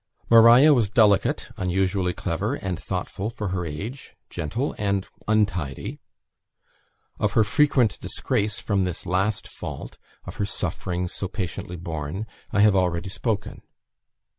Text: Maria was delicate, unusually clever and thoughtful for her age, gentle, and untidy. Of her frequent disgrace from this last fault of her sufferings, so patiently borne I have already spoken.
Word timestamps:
Maria 0.31 0.73
was 0.73 0.89
delicate, 0.89 1.49
unusually 1.57 2.11
clever 2.11 2.55
and 2.55 2.79
thoughtful 2.79 3.29
for 3.29 3.49
her 3.49 3.67
age, 3.67 4.15
gentle, 4.31 4.73
and 4.79 5.05
untidy. 5.27 5.99
Of 7.19 7.33
her 7.33 7.43
frequent 7.43 7.99
disgrace 7.99 8.59
from 8.59 8.83
this 8.83 9.05
last 9.05 9.47
fault 9.47 9.99
of 10.25 10.37
her 10.37 10.45
sufferings, 10.45 11.13
so 11.13 11.27
patiently 11.27 11.75
borne 11.75 12.25
I 12.51 12.61
have 12.61 12.75
already 12.75 13.09
spoken. 13.11 13.61